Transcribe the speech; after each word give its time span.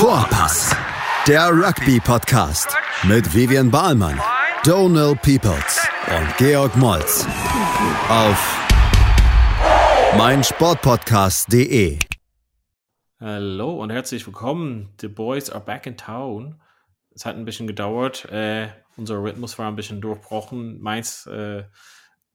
Vorpass, 0.00 0.74
der 1.28 1.50
Rugby-Podcast 1.50 2.74
mit 3.02 3.34
Vivian 3.34 3.70
Bahlmann, 3.70 4.18
Donal 4.64 5.14
Peoples 5.14 5.86
und 6.08 6.36
Georg 6.38 6.74
Moltz 6.78 7.26
auf 8.08 8.66
meinsportpodcast.de. 10.16 11.98
Hallo 13.20 13.74
und 13.74 13.90
herzlich 13.90 14.26
willkommen. 14.26 14.88
The 15.02 15.08
Boys 15.08 15.50
are 15.50 15.62
back 15.62 15.86
in 15.86 15.98
town. 15.98 16.58
Es 17.14 17.26
hat 17.26 17.36
ein 17.36 17.44
bisschen 17.44 17.66
gedauert. 17.66 18.24
Äh, 18.32 18.68
unser 18.96 19.22
Rhythmus 19.22 19.58
war 19.58 19.68
ein 19.68 19.76
bisschen 19.76 20.00
durchbrochen. 20.00 20.80
Meins, 20.80 21.26
äh, 21.26 21.64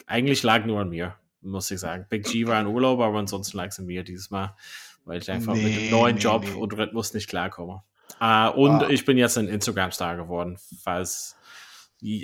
eigentlich 0.06 0.44
lag 0.44 0.66
nur 0.66 0.82
an 0.82 0.90
mir, 0.90 1.16
muss 1.42 1.72
ich 1.72 1.80
sagen. 1.80 2.06
Big 2.10 2.26
G 2.26 2.46
war 2.46 2.62
in 2.62 2.68
Urlaub, 2.68 3.00
aber 3.00 3.18
ansonsten 3.18 3.58
lag 3.58 3.70
es 3.70 3.80
an 3.80 3.88
mir 3.88 4.04
dieses 4.04 4.30
Mal 4.30 4.56
weil 5.06 5.22
ich 5.22 5.32
einfach 5.32 5.54
nee, 5.54 5.64
mit 5.64 5.76
dem 5.78 5.92
neuen 5.92 6.16
nee, 6.16 6.22
Job 6.22 6.44
nee. 6.44 6.54
und 6.54 6.78
Rhythmus 6.78 7.14
nicht 7.14 7.30
klarkomme. 7.30 7.84
Uh, 8.20 8.50
und 8.56 8.84
ah. 8.84 8.90
ich 8.90 9.06
bin 9.06 9.18
jetzt 9.18 9.38
ein 9.38 9.48
Instagram-Star 9.48 10.16
geworden, 10.16 10.58
falls, 10.84 11.36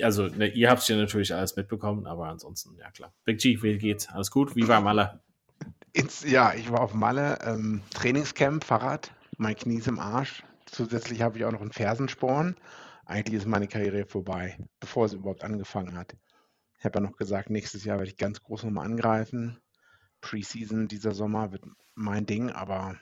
also 0.04 0.28
ne, 0.28 0.48
ihr 0.48 0.70
habt 0.70 0.82
es 0.82 0.88
ja 0.88 0.96
natürlich 0.96 1.34
alles 1.34 1.56
mitbekommen, 1.56 2.06
aber 2.06 2.28
ansonsten, 2.28 2.76
ja 2.78 2.92
klar. 2.92 3.14
Big 3.26 3.40
G, 3.40 3.62
wie 3.62 3.78
geht's? 3.78 4.10
Alles 4.10 4.32
gut? 4.32 4.56
Wie 4.56 4.68
war 4.68 4.82
Malle? 4.82 5.22
Ins, 5.94 6.24
ja, 6.24 6.54
ich 6.54 6.72
war 6.72 6.82
auf 6.82 6.94
Malle, 6.94 7.40
ähm, 7.44 7.82
Trainingscamp, 7.94 8.64
Fahrrad, 8.64 9.12
mein 9.38 9.56
Knie 9.56 9.78
ist 9.78 9.88
im 9.88 10.00
Arsch. 10.00 10.44
Zusätzlich 10.66 11.22
habe 11.22 11.38
ich 11.38 11.46
auch 11.46 11.52
noch 11.52 11.62
einen 11.62 11.74
Fersensporn. 11.74 12.56
Eigentlich 13.06 13.42
ist 13.42 13.48
meine 13.48 13.68
Karriere 13.68 14.06
vorbei, 14.06 14.58
bevor 14.80 15.06
es 15.06 15.14
überhaupt 15.14 15.44
angefangen 15.44 15.98
hat. 15.98 16.16
Ich 16.80 16.86
habe 16.86 17.00
ja 17.00 17.02
noch 17.02 17.18
gesagt, 17.18 17.50
nächstes 17.50 17.84
Jahr 17.84 17.98
werde 17.98 18.10
ich 18.10 18.18
ganz 18.18 18.42
groß 18.42 18.64
nochmal 18.64 18.86
angreifen. 18.86 19.60
Preseason 20.22 20.88
dieser 20.88 21.14
Sommer 21.14 21.52
wird 21.52 21.66
mein 21.96 22.26
Ding, 22.26 22.52
aber 22.52 22.98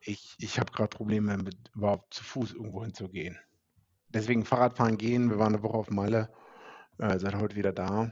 ich, 0.00 0.34
ich 0.38 0.58
habe 0.58 0.72
gerade 0.72 0.96
Probleme 0.96 1.36
mit 1.36 1.56
überhaupt 1.74 2.14
zu 2.14 2.24
Fuß 2.24 2.52
irgendwo 2.54 2.82
hinzugehen. 2.82 3.38
Deswegen 4.08 4.44
Fahrradfahren 4.44 4.96
gehen. 4.96 5.30
Wir 5.30 5.38
waren 5.38 5.54
eine 5.54 5.62
Woche 5.62 5.76
auf 5.76 5.90
Malle, 5.90 6.32
äh, 6.98 7.18
seit 7.18 7.34
heute 7.34 7.56
wieder 7.56 7.72
da. 7.72 8.10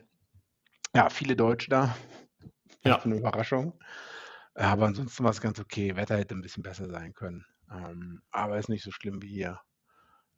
Ja, 0.95 1.11
viele 1.11 1.37
Deutsche 1.37 1.71
da. 1.71 1.97
Ja. 2.85 3.03
Eine 3.03 3.17
Überraschung. 3.17 3.77
Aber 4.55 4.87
ansonsten 4.87 5.25
war 5.25 5.33
es 5.33 5.41
ganz 5.41 5.59
okay. 5.59 5.97
Wetter 5.97 6.17
hätte 6.17 6.37
ein 6.37 6.43
bisschen 6.43 6.63
besser 6.63 6.89
sein 6.89 7.13
können. 7.13 7.45
Ähm, 7.71 8.23
aber 8.31 8.57
ist 8.57 8.69
nicht 8.69 8.85
so 8.85 8.93
schlimm 8.93 9.21
wie 9.21 9.29
hier. 9.29 9.61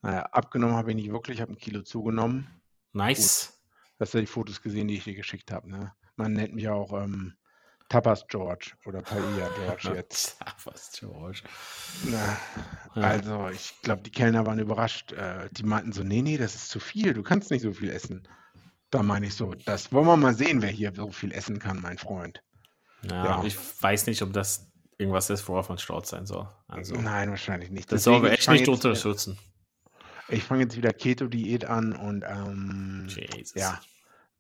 Naja, 0.01 0.23
abgenommen 0.23 0.75
habe 0.75 0.91
ich 0.91 0.97
nicht 0.97 1.13
wirklich, 1.13 1.37
ich 1.37 1.43
habe 1.43 1.53
ein 1.53 1.59
Kilo 1.59 1.83
zugenommen. 1.83 2.49
Nice. 2.93 3.61
Gut. 3.61 4.01
Hast 4.01 4.15
du 4.15 4.21
die 4.21 4.27
Fotos 4.27 4.63
gesehen, 4.63 4.89
die 4.89 4.97
ich 4.97 5.05
dir 5.05 5.15
geschickt 5.15 5.53
habe. 5.53 5.71
Ne? 5.71 5.93
Man 6.17 6.33
nennt 6.33 6.55
mich 6.55 6.69
auch 6.69 6.93
ähm, 6.95 7.37
Tapas 7.91 8.25
George 8.29 8.73
oder 8.87 9.03
Paella 9.03 9.51
George 9.57 9.91
jetzt. 9.97 10.39
Tapas 10.39 10.93
George. 10.99 11.43
Na, 12.05 12.39
also, 12.95 13.49
ich 13.49 13.75
glaube, 13.83 14.03
die 14.03 14.13
Kellner 14.13 14.47
waren 14.47 14.61
überrascht. 14.61 15.13
Äh, 15.13 15.49
die 15.51 15.65
meinten 15.65 15.93
so: 15.93 16.05
Nee, 16.05 16.23
nee, 16.23 16.39
das 16.39 16.55
ist 16.55 16.71
zu 16.71 16.79
viel. 16.79 17.13
Du 17.13 17.23
kannst 17.23 17.51
nicht 17.51 17.63
so 17.63 17.73
viel 17.73 17.91
essen. 17.91 18.27
Da 18.91 19.03
meine 19.03 19.27
ich 19.27 19.35
so: 19.35 19.55
Das 19.55 19.93
wollen 19.93 20.07
wir 20.07 20.17
mal 20.17 20.35
sehen, 20.35 20.63
wer 20.63 20.71
hier 20.71 20.95
so 20.95 21.11
viel 21.11 21.33
essen 21.33 21.59
kann, 21.59 21.81
mein 21.83 21.99
Freund. 21.99 22.43
Ja, 23.03 23.25
ja. 23.25 23.45
ich 23.45 23.57
weiß 23.83 24.07
nicht, 24.07 24.23
ob 24.23 24.33
das 24.33 24.71
irgendwas 24.97 25.29
ist, 25.29 25.49
worauf 25.49 25.69
man 25.69 25.79
stolz 25.79 26.11
sein 26.11 26.27
soll. 26.27 26.49
Also, 26.69 26.95
Nein, 26.95 27.31
wahrscheinlich 27.31 27.71
nicht. 27.71 27.91
Das 27.91 28.05
soll 28.05 28.23
wir 28.23 28.31
echt 28.31 28.49
nicht 28.49 28.69
unterstützen. 28.69 29.37
Ich 30.29 30.45
fange 30.45 30.63
jetzt 30.63 30.77
wieder 30.77 30.93
Keto-Diät 30.93 31.65
an 31.65 31.93
und 31.97 32.25
ähm, 32.25 33.09
ja, 33.57 33.81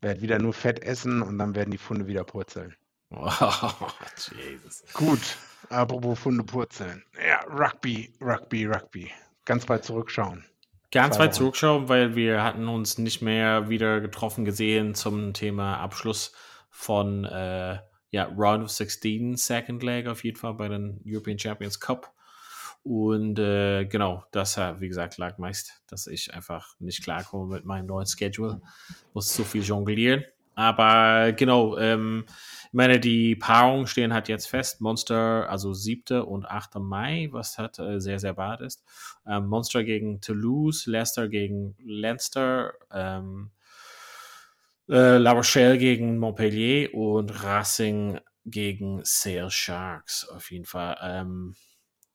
werde 0.01 0.21
wieder 0.21 0.39
nur 0.39 0.53
Fett 0.53 0.85
essen 0.85 1.21
und 1.21 1.37
dann 1.37 1.57
werden 1.57 1.73
die 1.73 1.79
Funde 1.79 2.07
wieder 2.07 2.23
purzeln. 2.23 2.77
Oh, 3.11 3.29
Jesus. 4.37 4.85
Gut, 4.95 5.37
apropos 5.69 6.19
Funde 6.19 6.45
purzeln. 6.45 7.03
Ja, 7.27 7.41
Rugby, 7.49 8.13
Rugby, 8.21 8.67
Rugby. 8.67 9.11
Ganz 9.45 9.69
weit 9.69 9.85
zurückschauen. 9.85 10.45
Ganz 10.93 11.19
weit 11.19 11.35
zurückschauen, 11.35 11.89
weil 11.89 12.17
wir 12.17 12.43
hatten 12.43 12.67
uns 12.67 12.99
nicht 12.99 13.23
mehr 13.23 13.69
wieder 13.69 14.01
getroffen 14.01 14.45
gesehen 14.45 14.95
zum 14.95 15.33
Thema 15.35 15.79
Abschluss 15.79 16.33
von 16.71 17.25
äh, 17.25 17.79
ja, 18.11 18.25
Round 18.37 18.65
of 18.65 18.71
16, 18.71 19.37
Second 19.37 19.83
Leg 19.83 20.09
auf 20.09 20.25
jeden 20.25 20.37
Fall 20.37 20.55
bei 20.55 20.69
den 20.69 21.01
European 21.07 21.39
Champions 21.39 21.79
Cup. 21.79 22.13
Und 22.83 23.39
äh, 23.39 23.85
genau, 23.85 24.25
das, 24.33 24.57
wie 24.57 24.89
gesagt, 24.89 25.19
lag 25.19 25.39
meist, 25.39 25.83
dass 25.87 26.07
ich 26.07 26.35
einfach 26.35 26.75
nicht 26.79 27.05
klarkomme 27.05 27.55
mit 27.55 27.65
meinem 27.65 27.87
neuen 27.87 28.07
Schedule. 28.07 28.61
Muss 29.13 29.33
zu 29.33 29.45
viel 29.45 29.63
jonglieren. 29.63 30.25
Aber 30.55 31.33
genau, 31.33 31.79
ähm, 31.79 32.25
ich 32.71 32.75
meine, 32.75 33.01
die 33.01 33.35
Paarungen 33.35 33.87
stehen 33.87 34.13
halt 34.13 34.29
jetzt 34.29 34.47
fest. 34.47 34.81
Monster, 34.81 35.49
also 35.51 35.73
7. 35.73 36.23
und 36.23 36.47
8. 36.47 36.77
Mai, 36.77 37.29
was 37.33 37.59
halt 37.59 37.79
äh, 37.79 38.01
sehr, 38.01 38.19
sehr 38.19 38.35
bad 38.35 38.61
ist. 38.61 38.85
Ähm, 39.27 39.49
Monster 39.49 39.83
gegen 39.83 40.21
Toulouse, 40.21 40.87
Leicester 40.87 41.29
gegen 41.29 41.75
Leinster, 41.85 42.75
ähm, 42.93 43.51
äh, 44.89 45.17
La 45.17 45.33
Rochelle 45.33 45.79
gegen 45.79 46.19
Montpellier 46.19 46.95
und 46.95 47.43
Racing 47.43 48.21
gegen 48.45 49.01
Sale 49.05 49.51
Sharks 49.51 50.29
auf 50.29 50.51
jeden 50.51 50.65
Fall. 50.65 50.97
Ähm, 51.03 51.57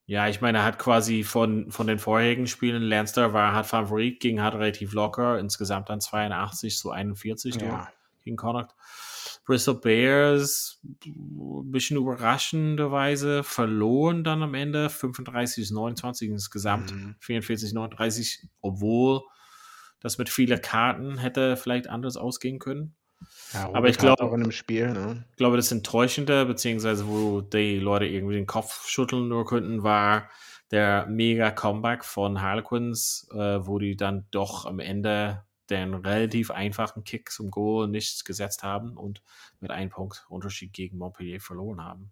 ja, 0.08 0.28
ich 0.28 0.40
meine, 0.40 0.60
er 0.60 0.64
hat 0.66 0.78
quasi 0.78 1.24
von, 1.24 1.72
von 1.72 1.88
den 1.88 1.98
vorherigen 1.98 2.48
Spielen, 2.48 2.84
Leinster 2.84 3.34
war 3.34 3.54
hat 3.54 3.66
Favorit, 3.66 4.20
ging 4.20 4.42
hat 4.42 4.54
relativ 4.54 4.94
locker, 4.94 5.40
insgesamt 5.40 5.90
dann 5.90 6.00
82 6.00 6.78
zu 6.78 6.92
41 6.92 7.56
ja. 7.56 7.90
Gegen 8.26 8.36
Connacht. 8.36 8.76
Bristol 9.46 9.80
Bears 9.80 10.82
ein 11.06 11.72
bisschen 11.72 11.98
überraschenderweise 11.98 13.44
verloren 13.44 14.24
dann 14.24 14.44
am 14.44 14.56
Ende 14.56 14.90
35 14.90 15.72
29 15.72 16.30
insgesamt 16.30 16.92
mhm. 16.92 17.16
44 17.20 17.74
39 17.74 18.48
obwohl 18.62 19.22
das 20.00 20.18
mit 20.18 20.30
vielen 20.30 20.62
Karten 20.62 21.18
hätte 21.20 21.58
vielleicht 21.58 21.88
anders 21.88 22.18
ausgehen 22.18 22.60
können 22.60 22.96
ja, 23.54 23.70
aber 23.74 23.88
ich 23.88 23.98
glaube 23.98 24.24
auch 24.24 24.34
in 24.34 24.42
einem 24.42 24.52
Spiel 24.52 24.92
ne? 24.92 25.26
ich 25.30 25.38
glaube 25.38 25.58
das 25.58 25.72
Enttäuschende 25.72 26.46
beziehungsweise 26.46 27.08
wo 27.08 27.42
die 27.42 27.78
Leute 27.78 28.06
irgendwie 28.06 28.36
den 28.36 28.48
Kopf 28.48 28.88
schütteln 28.88 29.28
nur 29.28 29.46
könnten 29.46 29.84
war 29.84 30.30
der 30.72 31.06
mega 31.06 31.52
Comeback 31.52 32.04
von 32.04 32.42
Harlequins 32.42 33.30
äh, 33.32 33.66
wo 33.66 33.78
die 33.78 33.96
dann 33.96 34.26
doch 34.32 34.66
am 34.66 34.80
Ende 34.80 35.44
den 35.70 35.94
relativ 35.94 36.52
einfachen 36.52 37.04
Kick 37.04 37.32
zum 37.32 37.52
Goal 37.52 37.88
nicht 37.88 38.26
gesetzt 38.26 38.64
haben 38.64 38.98
und 38.98 39.22
mit 39.60 39.72
einem 39.72 39.90
Punkt 39.90 40.26
Unterschied 40.30 40.74
gegen 40.74 40.98
Montpellier 40.98 41.40
verloren 41.40 41.84
haben. 41.84 42.12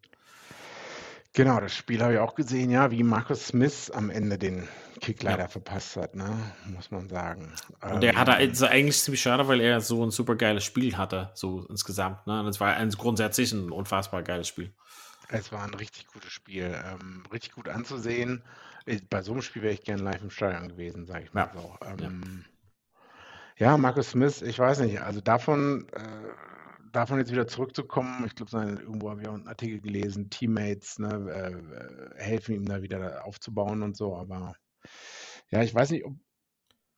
Genau, 1.36 1.60
das 1.60 1.74
Spiel 1.74 2.02
habe 2.04 2.14
ich 2.14 2.20
auch 2.20 2.36
gesehen, 2.36 2.70
ja, 2.70 2.92
wie 2.92 3.02
Marcus 3.02 3.48
Smith 3.48 3.90
am 3.90 4.12
Ende 4.12 4.38
den 4.38 4.68
Kick 5.02 5.24
leider 5.24 5.44
ja. 5.44 5.48
verpasst 5.48 5.98
hat, 5.98 6.16
ne? 6.16 6.30
muss 6.68 6.92
man 6.92 7.10
sagen. 7.10 7.52
Und 7.82 8.02
der 8.02 8.16
hatte 8.16 8.34
also 8.34 8.68
eigentlich 8.68 9.00
ziemlich 9.02 9.22
schade, 9.22 9.48
weil 9.48 9.60
er 9.60 9.82
so 9.82 10.06
ein 10.06 10.12
super 10.12 10.36
geiles 10.36 10.64
Spiel 10.64 10.96
hatte, 10.96 11.32
so 11.34 11.66
insgesamt. 11.70 12.28
Ne? 12.28 12.40
Und 12.40 12.48
es 12.48 12.60
war 12.60 12.76
ein, 12.76 12.92
grundsätzlich 12.92 13.52
ein 13.52 13.72
unfassbar 13.72 14.22
geiles 14.22 14.48
Spiel. 14.48 14.72
Es 15.30 15.52
war 15.52 15.64
ein 15.64 15.74
richtig 15.74 16.06
gutes 16.06 16.32
Spiel, 16.32 16.80
ähm, 16.86 17.24
richtig 17.32 17.54
gut 17.54 17.68
anzusehen. 17.68 18.44
Bei 19.10 19.24
so 19.24 19.32
einem 19.32 19.42
Spiel 19.42 19.64
wäre 19.64 19.74
ich 19.74 19.84
gerne 19.84 20.04
live 20.04 20.22
im 20.22 20.30
Stadion 20.30 20.70
gewesen, 20.70 21.08
sage 21.08 21.24
ich 21.24 21.34
mal 21.34 21.50
ja. 21.54 21.62
so. 21.62 21.78
Ähm, 21.88 21.98
ja, 22.00 22.53
Marcus 23.78 24.12
Smith, 24.12 24.42
ich 24.42 24.58
weiß 24.60 24.80
nicht, 24.80 25.02
also 25.02 25.22
davon, 25.22 25.88
äh, 25.92 26.34
davon 26.92 27.20
jetzt 27.20 27.32
wieder 27.32 27.48
zurückzukommen, 27.48 28.26
ich 28.26 28.36
glaube, 28.36 28.52
irgendwo 28.82 29.10
habe 29.10 29.22
ich 29.22 29.28
auch 29.28 29.34
einen 29.34 29.48
Artikel 29.48 29.80
gelesen, 29.80 30.30
Teammates 30.30 31.00
ne, 31.00 32.14
äh, 32.18 32.22
helfen 32.22 32.56
ihm 32.56 32.66
da 32.66 32.82
wieder 32.82 33.26
aufzubauen 33.26 33.84
und 33.84 33.96
so, 33.96 34.16
aber 34.16 34.56
ja, 35.50 35.62
ich 35.62 35.74
weiß 35.74 35.92
nicht, 35.92 36.06
ob, 36.06 36.16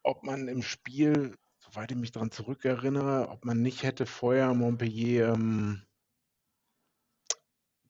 ob 0.04 0.24
man 0.24 0.48
im 0.48 0.62
Spiel, 0.62 1.36
soweit 1.60 1.92
ich 1.92 1.98
mich 1.98 2.12
daran 2.12 2.32
zurückerinnere, 2.32 3.30
ob 3.30 3.44
man 3.44 3.62
nicht 3.62 3.84
hätte 3.84 4.06
vorher 4.06 4.54
Montpellier 4.54 5.34
ähm, 5.34 5.82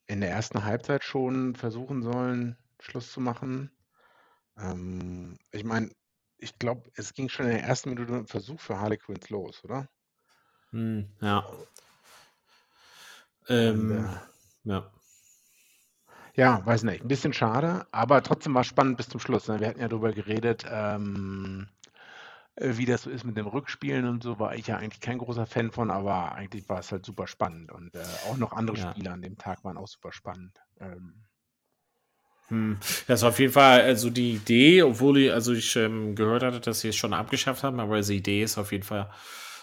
in 0.07 0.21
der 0.21 0.31
ersten 0.31 0.63
Halbzeit 0.63 1.03
schon 1.03 1.55
versuchen 1.55 2.01
sollen, 2.01 2.57
Schluss 2.79 3.11
zu 3.11 3.19
machen. 3.19 3.71
Ähm, 4.57 5.37
ich 5.51 5.63
meine, 5.63 5.91
ich 6.45 6.59
glaube, 6.59 6.89
es 6.95 7.13
ging 7.13 7.27
schon 7.27 7.47
in 7.47 7.53
der 7.53 7.63
ersten 7.63 7.89
Minute 7.89 8.13
ein 8.13 8.27
Versuch 8.27 8.59
für 8.59 8.79
Harlequins 8.79 9.29
los, 9.29 9.63
oder? 9.63 9.89
Hm, 10.69 11.09
ja. 11.19 11.43
Ähm, 13.49 13.91
Und, 13.91 14.05
äh, 14.05 14.71
ja. 14.71 14.91
Ja, 16.35 16.65
weiß 16.65 16.83
nicht. 16.83 17.01
Ein 17.01 17.07
bisschen 17.07 17.33
schade, 17.33 17.87
aber 17.91 18.21
trotzdem 18.21 18.53
war 18.53 18.61
es 18.61 18.67
spannend 18.67 18.97
bis 18.97 19.09
zum 19.09 19.19
Schluss. 19.19 19.47
Ne? 19.47 19.59
Wir 19.59 19.69
hatten 19.69 19.79
ja 19.79 19.87
darüber 19.87 20.11
geredet, 20.11 20.65
ähm, 20.69 21.67
äh, 22.55 22.77
wie 22.77 22.85
das 22.85 23.03
so 23.03 23.09
ist 23.09 23.23
mit 23.23 23.37
dem 23.37 23.47
Rückspielen 23.47 24.05
und 24.05 24.21
so, 24.21 24.37
war 24.37 24.55
ich 24.55 24.67
ja 24.67 24.77
eigentlich 24.77 25.01
kein 25.01 25.17
großer 25.17 25.45
Fan 25.45 25.71
von, 25.71 25.89
aber 25.89 26.33
eigentlich 26.33 26.67
war 26.69 26.79
es 26.79 26.91
halt 26.91 27.05
super 27.05 27.25
spannend. 27.25 27.71
Und 27.71 27.95
äh, 27.95 28.03
auch 28.29 28.37
noch 28.37 28.51
andere 28.51 28.77
ja. 28.77 28.91
Spiele 28.91 29.11
an 29.11 29.21
dem 29.21 29.37
Tag 29.37 29.63
waren 29.63 29.77
auch 29.77 29.87
super 29.87 30.11
spannend. 30.11 30.61
Ähm, 30.79 31.23
hm. 32.47 32.77
Das 33.07 33.21
ist 33.21 33.23
auf 33.23 33.39
jeden 33.39 33.53
Fall 33.53 33.81
also 33.81 34.09
die 34.09 34.33
Idee, 34.33 34.83
obwohl 34.83 35.17
ich, 35.17 35.33
also 35.33 35.53
ich 35.53 35.75
ähm, 35.75 36.15
gehört 36.15 36.43
hatte, 36.43 36.59
dass 36.59 36.81
sie 36.81 36.89
es 36.89 36.95
schon 36.95 37.13
abgeschafft 37.13 37.63
haben, 37.63 37.79
aber 37.79 37.99
die 38.01 38.17
Idee 38.17 38.43
ist 38.43 38.57
auf 38.57 38.71
jeden 38.71 38.83
Fall 38.83 39.09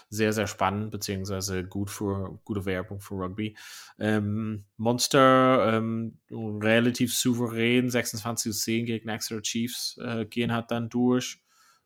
sehr, 0.09 0.33
sehr 0.33 0.47
spannend, 0.47 0.91
beziehungsweise 0.91 1.63
gut 1.63 1.89
für, 1.89 2.39
gute 2.43 2.65
Werbung 2.65 2.99
für 2.99 3.15
Rugby. 3.15 3.57
Ähm, 3.97 4.65
Monster 4.77 5.73
ähm, 5.73 6.19
relativ 6.29 7.15
souverän, 7.15 7.89
26 7.89 8.51
zu 8.51 8.57
10 8.57 8.85
gegen 8.85 9.09
Exeter 9.09 9.41
Chiefs 9.41 9.97
äh, 10.03 10.25
gehen 10.25 10.51
hat 10.51 10.69
dann 10.69 10.89
durch. 10.89 11.41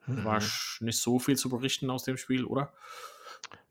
Mhm. 0.07 0.25
War 0.25 0.41
nicht 0.81 0.99
so 0.99 1.19
viel 1.19 1.37
zu 1.37 1.49
berichten 1.49 1.89
aus 1.89 2.03
dem 2.03 2.17
Spiel, 2.17 2.43
oder? 2.43 2.73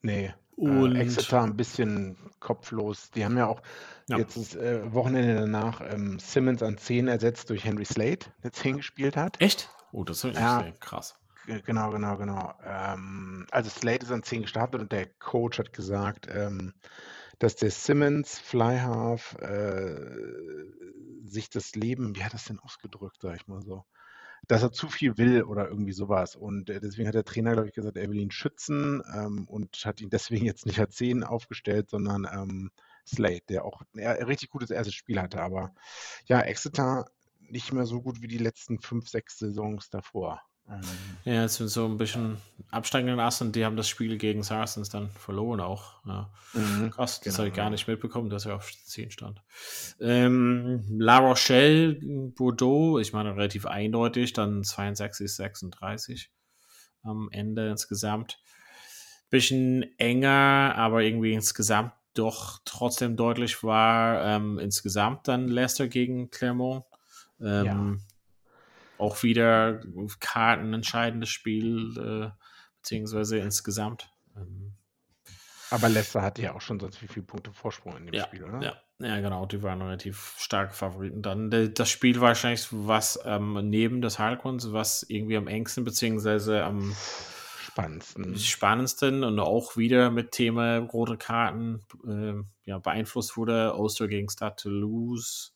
Nee. 0.00 0.32
Und 0.56 0.96
äh, 0.96 1.00
Exeter 1.00 1.42
ein 1.42 1.56
bisschen 1.56 2.16
kopflos. 2.40 3.10
Die 3.10 3.24
haben 3.24 3.36
ja 3.36 3.46
auch 3.46 3.60
ja. 4.08 4.18
jetzt 4.18 4.36
das 4.36 4.54
äh, 4.56 4.92
Wochenende 4.92 5.34
danach 5.34 5.82
ähm, 5.82 6.18
Simmons 6.18 6.62
an 6.62 6.78
10 6.78 7.08
ersetzt 7.08 7.50
durch 7.50 7.64
Henry 7.64 7.84
Slade, 7.84 8.20
der 8.42 8.52
10 8.52 8.78
gespielt 8.78 9.16
hat. 9.16 9.40
Echt? 9.40 9.70
Oh, 9.92 10.02
das 10.02 10.24
ist 10.24 10.34
ja, 10.34 10.64
krass. 10.80 11.18
Genau, 11.64 11.90
genau, 11.90 12.16
genau. 12.16 12.54
Ähm, 12.64 13.46
also 13.50 13.70
Slade 13.70 14.04
ist 14.04 14.10
an 14.10 14.22
10 14.22 14.42
gestartet 14.42 14.80
und 14.80 14.92
der 14.92 15.06
Coach 15.06 15.58
hat 15.58 15.72
gesagt, 15.72 16.26
ähm, 16.30 16.72
dass 17.38 17.56
der 17.56 17.70
Simmons 17.70 18.38
Flyhalf 18.38 19.36
äh, 19.40 19.94
sich 21.24 21.50
das 21.50 21.74
Leben, 21.74 22.16
wie 22.16 22.24
hat 22.24 22.34
das 22.34 22.44
denn 22.44 22.58
ausgedrückt, 22.58 23.18
sag 23.20 23.36
ich 23.36 23.46
mal 23.46 23.62
so, 23.62 23.84
dass 24.48 24.62
er 24.62 24.72
zu 24.72 24.88
viel 24.88 25.18
will 25.18 25.42
oder 25.42 25.68
irgendwie 25.68 25.92
sowas. 25.92 26.36
Und 26.36 26.70
äh, 26.70 26.80
deswegen 26.80 27.08
hat 27.08 27.14
der 27.14 27.24
Trainer, 27.24 27.52
glaube 27.52 27.68
ich, 27.68 27.74
gesagt, 27.74 27.96
er 27.96 28.08
will 28.08 28.18
ihn 28.18 28.30
schützen 28.30 29.02
ähm, 29.14 29.44
und 29.48 29.84
hat 29.84 30.00
ihn 30.00 30.10
deswegen 30.10 30.46
jetzt 30.46 30.66
nicht 30.66 30.78
als 30.78 30.96
10 30.96 31.24
aufgestellt, 31.24 31.90
sondern 31.90 32.26
ähm, 32.32 32.70
Slade, 33.06 33.42
der 33.48 33.64
auch 33.64 33.82
ein 33.94 34.24
richtig 34.24 34.50
gutes 34.50 34.70
erstes 34.70 34.94
Spiel 34.94 35.20
hatte. 35.20 35.40
Aber 35.40 35.74
ja, 36.26 36.40
Exeter 36.40 37.06
nicht 37.40 37.72
mehr 37.72 37.86
so 37.86 38.02
gut 38.02 38.22
wie 38.22 38.28
die 38.28 38.38
letzten 38.38 38.80
fünf, 38.80 39.08
sechs 39.08 39.38
Saisons 39.38 39.90
davor. 39.90 40.42
Ja, 41.24 41.42
jetzt 41.42 41.56
sind 41.56 41.68
so 41.68 41.84
ein 41.86 41.96
bisschen 41.96 42.38
absteigenden 42.70 43.20
Ast 43.20 43.40
und 43.40 43.54
die 43.54 43.64
haben 43.64 43.76
das 43.76 43.88
Spiel 43.88 44.18
gegen 44.18 44.42
Saracens 44.42 44.88
dann 44.88 45.10
verloren 45.10 45.60
auch. 45.60 45.94
Ja. 46.04 46.30
Mhm, 46.54 46.90
Krass, 46.90 47.20
das 47.20 47.24
genau. 47.24 47.38
habe 47.38 47.48
ich 47.48 47.54
gar 47.54 47.70
nicht 47.70 47.86
mitbekommen, 47.86 48.30
dass 48.30 48.46
er 48.46 48.56
auf 48.56 48.72
10 48.84 49.10
stand. 49.10 49.42
Ähm, 50.00 50.84
La 50.98 51.18
Rochelle, 51.18 51.94
Bordeaux, 52.34 52.98
ich 52.98 53.12
meine 53.12 53.36
relativ 53.36 53.66
eindeutig, 53.66 54.32
dann 54.32 54.64
62, 54.64 55.32
36 55.32 56.30
am 57.02 57.28
Ende 57.30 57.70
insgesamt. 57.70 58.40
Bisschen 59.30 59.84
enger, 59.98 60.74
aber 60.76 61.02
irgendwie 61.02 61.32
insgesamt 61.32 61.92
doch 62.14 62.60
trotzdem 62.64 63.16
deutlich 63.16 63.62
war. 63.62 64.24
Ähm, 64.24 64.58
insgesamt 64.58 65.28
dann 65.28 65.48
Leicester 65.48 65.86
gegen 65.86 66.30
Clermont. 66.30 66.84
Ähm, 67.40 67.66
ja 67.66 67.96
auch 68.98 69.22
wieder 69.22 69.80
Karten 70.20 70.72
entscheidendes 70.74 71.28
Spiel, 71.28 71.96
äh, 71.98 72.30
beziehungsweise 72.80 73.38
insgesamt. 73.38 74.12
Ähm, 74.36 74.74
aber 75.70 75.88
Leicester 75.88 76.22
hatte 76.22 76.42
ja 76.42 76.54
auch 76.54 76.60
schon 76.60 76.78
sonst 76.78 77.02
wie 77.02 77.08
viele 77.08 77.26
Punkte 77.26 77.52
Vorsprung 77.52 77.96
in 77.96 78.06
dem 78.06 78.14
ja, 78.14 78.24
Spiel, 78.24 78.44
oder? 78.44 78.62
Ja, 78.62 78.76
ja, 78.98 79.20
genau, 79.20 79.46
die 79.46 79.62
waren 79.62 79.82
relativ 79.82 80.34
starke 80.38 80.72
Favoriten. 80.72 81.22
Dann 81.22 81.50
das 81.74 81.90
Spiel 81.90 82.20
wahrscheinlich 82.20 82.68
was 82.70 83.18
ähm, 83.24 83.68
neben 83.68 84.00
des 84.00 84.18
Harlequins, 84.18 84.72
was 84.72 85.02
irgendwie 85.02 85.36
am 85.36 85.48
engsten, 85.48 85.84
beziehungsweise 85.84 86.64
am 86.64 86.94
spannendsten. 87.76 88.38
spannendsten 88.38 89.24
und 89.24 89.38
auch 89.38 89.76
wieder 89.76 90.10
mit 90.10 90.32
Thema 90.32 90.78
rote 90.78 91.18
Karten 91.18 91.82
äh, 92.06 92.42
ja, 92.64 92.78
beeinflusst 92.78 93.36
wurde. 93.36 93.74
Oster 93.76 94.08
gegen 94.08 94.30
Stade 94.30 94.56
Toulouse, 94.56 95.54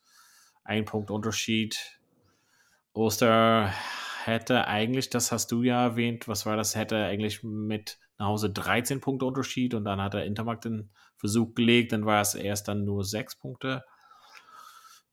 ein 0.64 0.84
Punkt 0.84 1.10
Unterschied. 1.10 1.99
Oster 2.92 3.72
hätte 4.24 4.66
eigentlich, 4.66 5.10
das 5.10 5.32
hast 5.32 5.52
du 5.52 5.62
ja 5.62 5.82
erwähnt, 5.82 6.28
was 6.28 6.46
war 6.46 6.56
das, 6.56 6.74
hätte 6.74 6.96
eigentlich 7.04 7.42
mit 7.42 7.98
nach 8.18 8.26
Hause 8.26 8.50
13 8.50 9.00
Punkte 9.00 9.24
Unterschied 9.24 9.74
und 9.74 9.84
dann 9.84 10.00
hat 10.00 10.14
er 10.14 10.24
Intermarkt 10.24 10.64
den 10.66 10.90
Versuch 11.16 11.54
gelegt, 11.54 11.92
dann 11.92 12.04
war 12.04 12.20
es 12.20 12.34
erst 12.34 12.68
dann 12.68 12.84
nur 12.84 13.04
6 13.04 13.36
Punkte. 13.36 13.84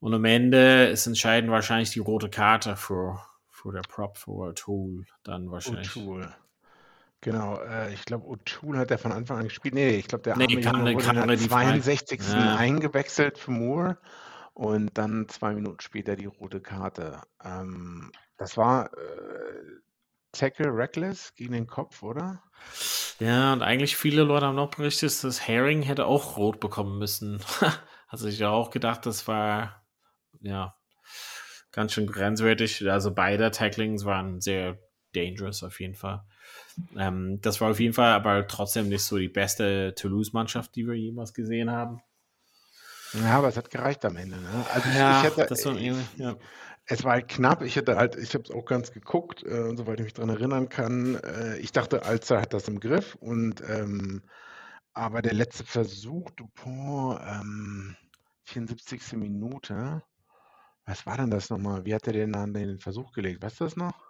Und 0.00 0.14
am 0.14 0.24
Ende 0.24 0.86
ist 0.86 1.06
entscheidend 1.06 1.50
wahrscheinlich 1.50 1.90
die 1.90 1.98
rote 1.98 2.28
Karte 2.28 2.76
für, 2.76 3.20
für 3.48 3.72
der 3.72 3.80
Prop, 3.80 4.16
für 4.16 4.30
O'Toole 4.30 5.04
dann 5.24 5.50
wahrscheinlich. 5.50 5.88
O'Toole. 5.88 6.32
Genau, 7.20 7.58
äh, 7.60 7.92
ich 7.92 8.04
glaube, 8.04 8.26
O'Toole 8.26 8.78
hat 8.78 8.90
der 8.90 8.98
von 8.98 9.10
Anfang 9.10 9.38
an 9.38 9.48
gespielt. 9.48 9.74
Nee, 9.74 9.96
ich 9.96 10.06
glaube, 10.06 10.22
der 10.22 10.36
nee, 10.36 10.44
arme 10.44 10.60
kann, 10.60 10.86
Junge 10.86 10.94
wurde 10.94 11.20
in 11.20 11.28
der 11.28 11.38
62. 11.38 12.20
Ja. 12.28 12.56
eingewechselt 12.56 13.38
für 13.38 13.50
Moore 13.50 13.98
und 14.58 14.98
dann 14.98 15.28
zwei 15.28 15.54
Minuten 15.54 15.80
später 15.80 16.16
die 16.16 16.26
rote 16.26 16.60
Karte. 16.60 17.20
Ähm, 17.44 18.10
das 18.38 18.56
war 18.56 18.92
äh, 18.92 19.62
Tackle 20.32 20.74
Reckless 20.74 21.32
gegen 21.36 21.52
den 21.52 21.68
Kopf, 21.68 22.02
oder? 22.02 22.42
Ja, 23.20 23.52
und 23.52 23.62
eigentlich 23.62 23.96
viele 23.96 24.24
Leute 24.24 24.46
haben 24.46 24.56
noch 24.56 24.72
berichtet, 24.72 25.22
dass 25.22 25.46
Herring 25.46 25.82
hätte 25.82 26.06
auch 26.06 26.36
rot 26.36 26.58
bekommen 26.58 26.98
müssen. 26.98 27.40
Hat 28.08 28.18
sich 28.18 28.40
ja 28.40 28.50
auch 28.50 28.70
gedacht, 28.70 29.06
das 29.06 29.28
war 29.28 29.86
ja 30.40 30.74
ganz 31.70 31.92
schön 31.92 32.08
grenzwertig. 32.08 32.90
Also 32.90 33.14
beide 33.14 33.52
Tacklings 33.52 34.04
waren 34.04 34.40
sehr 34.40 34.76
dangerous 35.14 35.62
auf 35.62 35.78
jeden 35.78 35.94
Fall. 35.94 36.24
Ähm, 36.96 37.40
das 37.42 37.60
war 37.60 37.70
auf 37.70 37.78
jeden 37.78 37.94
Fall 37.94 38.10
aber 38.10 38.48
trotzdem 38.48 38.88
nicht 38.88 39.04
so 39.04 39.18
die 39.18 39.28
beste 39.28 39.94
Toulouse-Mannschaft, 39.94 40.74
die 40.74 40.88
wir 40.88 40.94
jemals 40.94 41.32
gesehen 41.32 41.70
haben. 41.70 42.02
Ja, 43.14 43.38
aber 43.38 43.48
es 43.48 43.56
hat 43.56 43.70
gereicht 43.70 44.04
am 44.04 44.16
Ende. 44.16 44.36
Ne? 44.36 44.66
Also 44.72 44.88
ja, 44.90 45.18
ich, 45.18 45.24
hätte, 45.24 45.50
war, 45.50 45.76
ich, 45.76 46.16
ja. 46.16 46.36
es 46.86 47.04
war 47.04 47.12
halt 47.12 47.28
knapp. 47.28 47.62
Ich 47.62 47.76
hätte 47.76 47.96
halt, 47.96 48.16
ich 48.16 48.34
habe 48.34 48.44
es 48.44 48.50
auch 48.50 48.64
ganz 48.64 48.92
geguckt, 48.92 49.44
äh, 49.44 49.74
soweit 49.76 50.00
ich 50.00 50.04
mich 50.04 50.14
daran 50.14 50.30
erinnern 50.30 50.68
kann. 50.68 51.16
Äh, 51.16 51.58
ich 51.58 51.72
dachte, 51.72 52.04
Alzer 52.04 52.40
hat 52.40 52.52
das 52.52 52.68
im 52.68 52.80
Griff 52.80 53.14
und 53.16 53.62
ähm, 53.66 54.22
aber 54.92 55.22
der 55.22 55.34
letzte 55.34 55.64
Versuch, 55.64 56.30
Dupont, 56.32 57.20
ähm, 57.24 57.96
74. 58.44 59.12
Minute. 59.12 60.02
Was 60.86 61.06
war 61.06 61.18
denn 61.18 61.30
das 61.30 61.50
nochmal? 61.50 61.84
Wie 61.84 61.94
hat 61.94 62.06
er 62.06 62.14
denn 62.14 62.34
an 62.34 62.54
den 62.54 62.78
Versuch 62.80 63.12
gelegt? 63.12 63.42
Weißt 63.42 63.60
du 63.60 63.64
das 63.64 63.76
noch? 63.76 64.07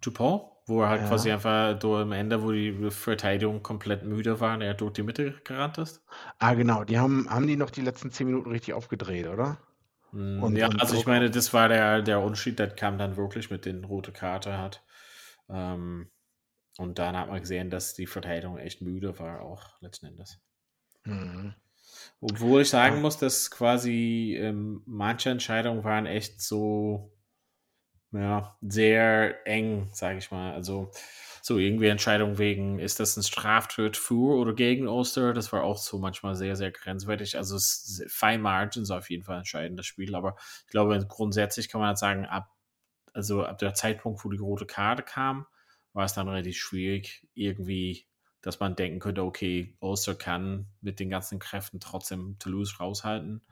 Dupont, 0.00 0.42
wo 0.66 0.82
er 0.82 0.88
halt 0.88 1.02
ja. 1.02 1.08
quasi 1.08 1.30
einfach 1.30 1.78
durch 1.78 2.02
am 2.02 2.12
Ende, 2.12 2.42
wo 2.42 2.52
die 2.52 2.90
Verteidigung 2.90 3.62
komplett 3.62 4.04
müde 4.04 4.40
war, 4.40 4.60
er 4.60 4.74
durch 4.74 4.92
die 4.92 5.02
Mitte 5.02 5.34
gerannt 5.44 5.78
ist. 5.78 6.04
Ah, 6.38 6.54
genau. 6.54 6.84
Die 6.84 6.98
haben, 6.98 7.28
haben 7.30 7.46
die 7.46 7.56
noch 7.56 7.70
die 7.70 7.80
letzten 7.80 8.10
zehn 8.10 8.26
Minuten 8.26 8.50
richtig 8.50 8.74
aufgedreht, 8.74 9.26
oder? 9.26 9.58
Mm, 10.12 10.42
und, 10.42 10.56
ja, 10.56 10.66
und 10.68 10.80
also 10.80 10.96
ich 10.96 11.06
meine, 11.06 11.30
das 11.30 11.52
war 11.52 11.68
der, 11.68 12.02
der 12.02 12.20
Unterschied, 12.20 12.58
der 12.58 12.68
kam 12.68 12.98
dann 12.98 13.16
wirklich 13.16 13.50
mit 13.50 13.64
den 13.64 13.84
rote 13.84 14.12
Karte 14.12 14.58
hat. 14.58 14.82
Ähm, 15.48 16.10
und 16.78 16.98
dann 16.98 17.16
hat 17.16 17.28
man 17.28 17.40
gesehen, 17.40 17.70
dass 17.70 17.94
die 17.94 18.06
Verteidigung 18.06 18.58
echt 18.58 18.82
müde 18.82 19.18
war, 19.18 19.42
auch 19.42 19.80
letzten 19.80 20.06
Endes. 20.06 20.40
Mhm. 21.04 21.54
Obwohl 22.20 22.62
ich 22.62 22.70
sagen 22.70 23.00
muss, 23.00 23.18
dass 23.18 23.50
quasi 23.50 24.36
ähm, 24.38 24.82
manche 24.86 25.30
Entscheidungen 25.30 25.84
waren 25.84 26.06
echt 26.06 26.40
so 26.40 27.12
ja, 28.12 28.56
sehr 28.62 29.46
eng, 29.46 29.88
sage 29.92 30.18
ich 30.18 30.30
mal. 30.30 30.52
Also 30.54 30.90
so 31.42 31.58
irgendwie 31.58 31.86
Entscheidung 31.88 32.38
wegen, 32.38 32.78
ist 32.78 33.00
das 33.00 33.16
ein 33.16 33.22
Straftat 33.22 33.96
für 33.96 34.36
oder 34.36 34.54
gegen 34.54 34.88
Oster? 34.88 35.32
Das 35.34 35.52
war 35.52 35.62
auch 35.62 35.78
so 35.78 35.98
manchmal 35.98 36.34
sehr, 36.34 36.56
sehr 36.56 36.70
grenzwertig. 36.70 37.36
Also 37.36 37.56
es 37.56 38.02
Fine 38.08 38.38
Margins 38.38 38.90
auf 38.90 39.10
jeden 39.10 39.24
Fall 39.24 39.38
entscheidend, 39.38 39.78
das 39.78 39.86
Spiel. 39.86 40.14
Aber 40.14 40.36
ich 40.66 40.70
glaube, 40.70 40.98
grundsätzlich 41.06 41.68
kann 41.68 41.80
man 41.80 41.88
halt 41.88 41.98
sagen, 41.98 42.26
ab, 42.26 42.48
also 43.14 43.44
ab 43.44 43.58
der 43.58 43.74
Zeitpunkt, 43.74 44.24
wo 44.24 44.30
die 44.30 44.38
rote 44.38 44.66
Karte 44.66 45.02
kam, 45.02 45.46
war 45.92 46.04
es 46.04 46.14
dann 46.14 46.28
relativ 46.28 46.56
schwierig, 46.58 47.26
irgendwie, 47.34 48.06
dass 48.42 48.60
man 48.60 48.76
denken 48.76 49.00
könnte, 49.00 49.24
okay, 49.24 49.76
Oster 49.80 50.14
kann 50.14 50.66
mit 50.80 51.00
den 51.00 51.10
ganzen 51.10 51.38
Kräften 51.38 51.80
trotzdem 51.80 52.38
Toulouse 52.38 52.80
raushalten. 52.80 53.42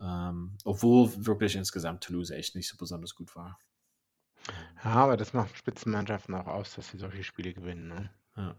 Ähm, 0.00 0.56
obwohl 0.64 1.10
wirklich 1.26 1.56
insgesamt 1.56 2.04
Toulouse 2.04 2.30
echt 2.30 2.54
nicht 2.54 2.68
so 2.68 2.76
besonders 2.76 3.14
gut 3.14 3.34
war. 3.34 3.58
Ja, 4.84 4.92
aber 4.92 5.16
das 5.16 5.32
macht 5.32 5.56
Spitzenmannschaften 5.56 6.34
auch 6.34 6.46
aus, 6.46 6.74
dass 6.74 6.88
sie 6.88 6.98
solche 6.98 7.24
Spiele 7.24 7.52
gewinnen. 7.52 7.88
Ne? 7.88 8.10
Ja. 8.36 8.56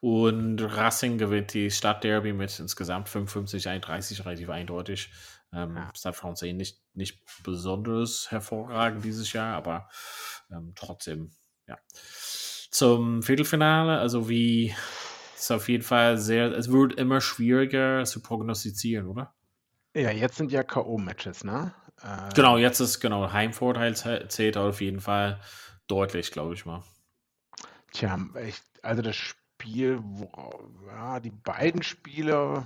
Und 0.00 0.60
Racing 0.60 1.18
gewinnt 1.18 1.54
die 1.54 1.70
Stadtderby 1.70 2.32
mit 2.32 2.58
insgesamt 2.58 3.08
55, 3.08 3.68
31, 3.68 4.24
relativ 4.24 4.50
eindeutig. 4.50 5.10
Ähm, 5.52 5.76
ja. 5.76 5.90
Stade 5.94 6.16
Francais 6.16 6.52
nicht, 6.52 6.82
nicht 6.94 7.20
besonders 7.42 8.30
hervorragend 8.30 9.04
dieses 9.04 9.32
Jahr, 9.32 9.56
aber 9.56 9.88
ähm, 10.50 10.72
trotzdem, 10.74 11.32
ja. 11.66 11.78
Zum 12.70 13.22
Viertelfinale, 13.22 13.98
also 13.98 14.28
wie 14.28 14.74
ist 15.34 15.50
auf 15.50 15.68
jeden 15.68 15.84
Fall 15.84 16.18
sehr, 16.18 16.52
es 16.52 16.70
wird 16.70 16.94
immer 16.94 17.20
schwieriger 17.20 18.04
zu 18.04 18.22
prognostizieren, 18.22 19.06
oder? 19.06 19.34
Ja, 19.94 20.10
jetzt 20.10 20.36
sind 20.36 20.52
ja 20.52 20.62
K.O.-Matches, 20.62 21.44
ne? 21.44 21.74
Äh, 22.02 22.34
genau, 22.34 22.56
jetzt 22.56 22.80
ist 22.80 23.00
genau 23.00 23.32
Heimvorteil 23.32 23.96
zählt 23.96 24.56
auf 24.56 24.80
jeden 24.80 25.00
Fall 25.00 25.40
deutlich, 25.88 26.30
glaube 26.30 26.54
ich 26.54 26.66
mal. 26.66 26.82
Tja, 27.92 28.18
ich, 28.46 28.60
also 28.82 29.02
das 29.02 29.16
Spiel, 29.16 29.98
wo, 30.02 30.30
ja, 30.86 31.20
die 31.20 31.30
beiden 31.30 31.82
Spiele, 31.82 32.64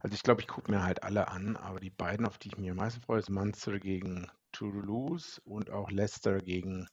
also 0.00 0.14
ich 0.14 0.22
glaube, 0.22 0.40
ich 0.40 0.48
gucke 0.48 0.70
mir 0.70 0.82
halt 0.82 1.02
alle 1.02 1.28
an, 1.28 1.56
aber 1.56 1.80
die 1.80 1.90
beiden, 1.90 2.26
auf 2.26 2.38
die 2.38 2.48
ich 2.48 2.58
mich 2.58 2.70
am 2.70 2.76
meisten 2.76 3.00
freue, 3.00 3.18
ist 3.18 3.28
Munster 3.30 3.78
gegen 3.78 4.30
Toulouse 4.52 5.40
und 5.44 5.70
auch 5.70 5.90
Leicester 5.90 6.38
gegen 6.38 6.88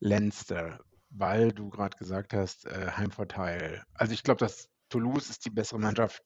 Leinster. 0.00 0.80
weil 1.10 1.52
du 1.52 1.70
gerade 1.70 1.96
gesagt 1.96 2.34
hast, 2.34 2.66
äh, 2.66 2.90
Heimvorteil. 2.96 3.82
Also 3.94 4.12
ich 4.12 4.22
glaube, 4.22 4.40
dass 4.40 4.68
Toulouse 4.90 5.30
ist 5.30 5.44
die 5.46 5.50
bessere 5.50 5.78
Mannschaft 5.80 6.22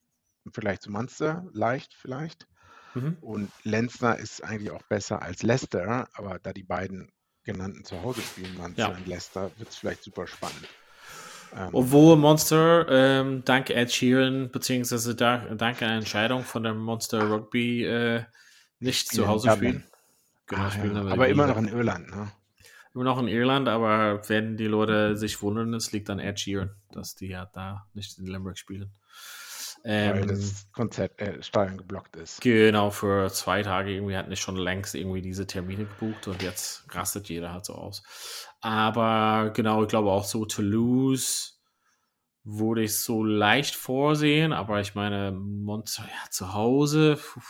vielleicht 0.53 0.81
zu 0.81 0.91
Munster, 0.91 1.45
leicht 1.53 1.93
vielleicht. 1.93 2.47
Mhm. 2.93 3.17
Und 3.21 3.51
Leinster 3.63 4.17
ist 4.17 4.43
eigentlich 4.43 4.71
auch 4.71 4.83
besser 4.83 5.21
als 5.21 5.43
Leicester, 5.43 6.07
aber 6.13 6.39
da 6.39 6.53
die 6.53 6.63
beiden 6.63 7.11
genannten 7.43 7.83
zu 7.83 8.01
Hause 8.01 8.21
spielen, 8.21 8.55
Munster 8.55 8.81
Ja. 8.81 8.87
und 8.89 9.07
Leicester, 9.07 9.51
wird 9.57 9.69
es 9.69 9.75
vielleicht 9.75 10.03
super 10.03 10.27
spannend. 10.27 10.67
Ähm, 11.55 11.69
Obwohl 11.71 12.15
Monster 12.15 12.87
ähm, 12.89 13.43
dank 13.45 13.69
Ed 13.69 13.91
Sheeran, 13.91 14.49
beziehungsweise 14.49 15.15
da, 15.15 15.37
dank 15.55 15.81
einer 15.81 15.97
Entscheidung 15.97 16.43
von 16.43 16.63
der 16.63 16.73
Monster 16.73 17.29
Rugby 17.29 17.85
äh, 17.85 18.23
nicht 18.79 19.09
zu 19.09 19.27
Hause 19.27 19.51
spielen. 19.51 19.83
Genau, 20.47 20.63
ah, 20.63 20.71
spielen 20.71 20.95
ja. 20.95 21.01
aber 21.01 21.11
aber 21.11 21.27
immer 21.29 21.47
noch 21.47 21.57
in 21.57 21.67
Irland, 21.67 22.09
ne? 22.09 22.31
Immer 22.93 23.05
noch 23.05 23.19
in 23.19 23.27
Irland, 23.27 23.67
aber 23.69 24.27
wenn 24.29 24.55
die 24.57 24.67
Leute 24.67 25.17
sich 25.17 25.41
wundern, 25.41 25.73
es 25.73 25.91
liegt 25.91 26.09
an 26.09 26.19
Ed 26.19 26.39
Sheeran, 26.39 26.71
dass 26.91 27.15
die 27.15 27.27
ja 27.27 27.49
da 27.53 27.87
nicht 27.93 28.17
in 28.19 28.27
Limerick 28.27 28.57
spielen. 28.57 28.91
Weil 29.83 30.21
Ähm, 30.21 30.27
das 30.27 30.71
Konzert, 30.71 31.19
äh, 31.19 31.41
Stadion 31.43 31.77
geblockt 31.77 32.15
ist. 32.15 32.41
Genau, 32.41 32.89
für 32.89 33.29
zwei 33.31 33.63
Tage 33.63 33.91
irgendwie 33.93 34.15
hatten 34.15 34.31
ich 34.31 34.39
schon 34.39 34.55
längst 34.55 34.95
irgendwie 34.95 35.21
diese 35.21 35.45
Termine 35.45 35.85
gebucht 35.87 36.27
und 36.27 36.41
jetzt 36.41 36.85
rastet 36.93 37.29
jeder 37.29 37.51
halt 37.51 37.65
so 37.65 37.75
aus. 37.75 38.01
Aber 38.61 39.51
genau, 39.53 39.83
ich 39.83 39.89
glaube 39.89 40.11
auch 40.11 40.23
so 40.23 40.45
Toulouse 40.45 41.61
würde 42.43 42.83
ich 42.83 42.97
so 42.97 43.23
leicht 43.23 43.75
vorsehen, 43.75 44.51
aber 44.53 44.81
ich 44.81 44.95
meine, 44.95 45.31
Monster, 45.31 46.03
ja, 46.03 46.29
zu 46.29 46.53
Hause, 46.53 47.17
puh, 47.17 47.41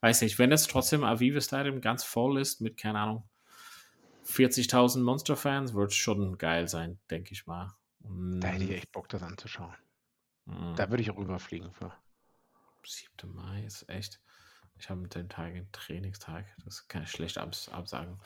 weiß 0.00 0.22
nicht, 0.22 0.38
wenn 0.38 0.52
es 0.52 0.66
trotzdem 0.66 1.04
Aviva 1.04 1.40
Stadium 1.40 1.80
ganz 1.80 2.02
voll 2.04 2.40
ist 2.40 2.60
mit, 2.60 2.76
keine 2.76 2.98
Ahnung, 3.00 3.28
40.000 4.24 5.04
Monster-Fans, 5.04 5.74
wird 5.74 5.92
es 5.92 5.96
schon 5.96 6.38
geil 6.38 6.68
sein, 6.68 6.98
denke 7.10 7.32
ich 7.32 7.46
mal. 7.46 7.72
Da 8.40 8.48
hätte 8.48 8.64
ich 8.64 8.70
Mm, 8.70 8.72
echt 8.72 8.92
Bock, 8.92 9.08
das 9.08 9.22
anzuschauen. 9.22 9.74
Mm. 10.46 10.74
Da 10.76 10.90
würde 10.90 11.02
ich 11.02 11.10
auch 11.10 11.18
rüberfliegen 11.18 11.72
für. 11.72 11.92
7. 12.84 13.34
Mai 13.34 13.64
ist 13.64 13.88
echt. 13.88 14.20
Ich 14.78 14.90
habe 14.90 15.00
mit 15.00 15.14
dem 15.14 15.28
Tag 15.28 15.46
einen 15.46 15.70
Trainingstag. 15.72 16.44
Das 16.64 16.86
kann 16.88 17.02
ich 17.02 17.10
schlecht 17.10 17.38
abs 17.38 17.68
absagen. 17.68 18.20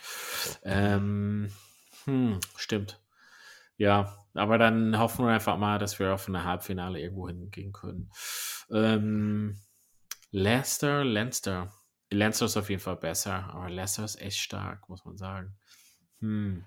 Ähm, 0.63 1.53
hm, 2.05 2.41
stimmt. 2.57 3.01
Ja, 3.77 4.19
aber 4.35 4.59
dann 4.59 4.99
hoffen 4.99 5.25
wir 5.25 5.33
einfach 5.33 5.57
mal, 5.57 5.79
dass 5.79 5.99
wir 5.99 6.13
auf 6.13 6.29
eine 6.29 6.45
Halbfinale 6.45 7.01
irgendwo 7.01 7.29
hingehen 7.29 7.73
können. 7.73 8.11
Ähm, 8.71 9.59
Leicester, 10.31 11.05
Leinster. 11.05 11.73
Leinster 12.11 12.47
ist 12.47 12.57
auf 12.57 12.69
jeden 12.69 12.83
Fall 12.83 12.97
besser, 12.97 13.45
aber 13.55 13.71
Leicester 13.71 14.05
ist 14.05 14.21
echt 14.21 14.39
stark, 14.39 14.89
muss 14.89 15.05
man 15.05 15.17
sagen. 15.17 15.57
Hm. 16.19 16.67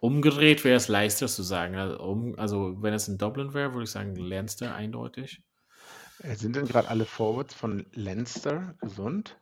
Umgedreht 0.00 0.64
wäre 0.64 0.76
es 0.76 0.88
leichter 0.88 1.26
zu 1.26 1.42
sagen. 1.42 1.76
Also, 1.76 1.98
um, 2.00 2.38
also 2.38 2.82
wenn 2.82 2.94
es 2.94 3.08
in 3.08 3.18
Dublin 3.18 3.54
wäre, 3.54 3.72
würde 3.72 3.84
ich 3.84 3.90
sagen 3.90 4.14
Leinster 4.16 4.74
eindeutig. 4.74 5.42
Äh, 6.22 6.34
Sind 6.34 6.56
denn 6.56 6.66
gerade 6.66 6.88
alle 6.88 7.04
Forwards 7.04 7.54
von 7.54 7.86
Leinster 7.92 8.74
gesund? 8.80 9.38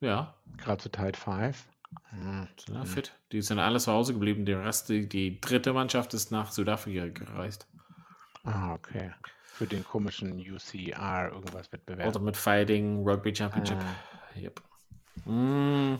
Ja, 0.00 0.34
Gerade 0.58 0.82
zu 0.82 0.88
Tide 0.90 1.18
5? 1.18 1.68
Hm. 2.10 2.48
sind 2.58 2.74
ja 2.74 2.84
fit. 2.84 3.12
Die 3.32 3.42
sind 3.42 3.58
alle 3.58 3.78
zu 3.78 3.92
Hause 3.92 4.12
geblieben. 4.14 4.44
Der 4.44 4.64
Rest, 4.64 4.88
die, 4.88 5.08
die 5.08 5.40
dritte 5.40 5.72
Mannschaft 5.72 6.14
ist 6.14 6.30
nach 6.30 6.50
Südafrika 6.50 7.08
gereist. 7.08 7.68
Ah, 8.42 8.74
okay. 8.74 9.12
Für 9.44 9.66
den 9.66 9.84
komischen 9.84 10.38
UCR 10.38 11.30
irgendwas 11.32 11.72
Wettbewerb. 11.72 12.08
Ultimate 12.08 12.38
Fighting 12.38 13.06
Rugby 13.08 13.34
Championship. 13.34 13.78
Ah. 13.78 14.38
Yep. 14.38 14.62
Mm. 15.26 15.94